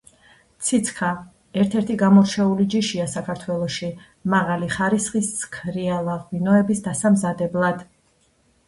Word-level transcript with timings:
ციცქა 0.67 1.09
ერთ-ერთი 1.63 1.97
გამორჩეული 1.99 2.65
ჯიშია 2.75 3.05
საქართველოში 3.13 3.91
მაღალი 4.37 4.71
ხარისხის 4.79 5.31
ცქრიალა 5.45 6.19
ღვინოების 6.27 6.87
დასამზადებლად. 6.91 7.89